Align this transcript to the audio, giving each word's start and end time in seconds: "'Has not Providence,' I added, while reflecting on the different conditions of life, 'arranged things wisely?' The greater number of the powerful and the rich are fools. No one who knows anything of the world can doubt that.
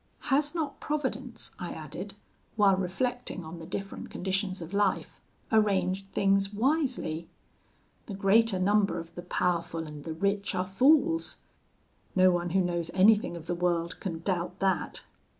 "'Has 0.33 0.55
not 0.55 0.79
Providence,' 0.79 1.51
I 1.59 1.73
added, 1.73 2.15
while 2.55 2.75
reflecting 2.75 3.45
on 3.45 3.59
the 3.59 3.67
different 3.67 4.09
conditions 4.09 4.59
of 4.59 4.73
life, 4.73 5.21
'arranged 5.51 6.07
things 6.11 6.51
wisely?' 6.51 7.29
The 8.07 8.15
greater 8.15 8.57
number 8.57 8.97
of 8.97 9.13
the 9.13 9.21
powerful 9.21 9.85
and 9.85 10.03
the 10.03 10.13
rich 10.13 10.55
are 10.55 10.65
fools. 10.65 11.37
No 12.15 12.31
one 12.31 12.49
who 12.49 12.61
knows 12.61 12.89
anything 12.95 13.37
of 13.37 13.45
the 13.45 13.53
world 13.53 13.99
can 13.99 14.21
doubt 14.21 14.57
that. 14.57 15.03